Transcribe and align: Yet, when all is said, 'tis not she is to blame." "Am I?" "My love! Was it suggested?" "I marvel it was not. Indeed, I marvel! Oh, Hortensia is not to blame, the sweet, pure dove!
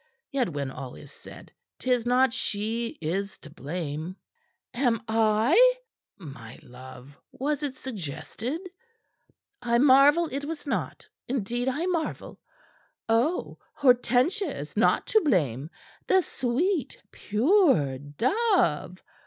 Yet, 0.31 0.49
when 0.49 0.71
all 0.71 0.95
is 0.95 1.11
said, 1.11 1.51
'tis 1.77 2.07
not 2.07 2.33
she 2.33 2.97
is 3.01 3.37
to 3.37 3.51
blame." 3.51 4.15
"Am 4.73 5.03
I?" 5.07 5.75
"My 6.17 6.57
love! 6.63 7.15
Was 7.31 7.61
it 7.61 7.75
suggested?" 7.77 8.61
"I 9.61 9.77
marvel 9.77 10.27
it 10.31 10.43
was 10.43 10.65
not. 10.65 11.07
Indeed, 11.27 11.67
I 11.69 11.85
marvel! 11.85 12.39
Oh, 13.07 13.59
Hortensia 13.75 14.57
is 14.57 14.75
not 14.75 15.05
to 15.05 15.21
blame, 15.21 15.69
the 16.07 16.21
sweet, 16.21 16.99
pure 17.11 17.99
dove! 17.99 18.97